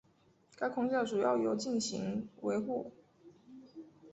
[0.55, 2.91] 该框架主要由进行维护。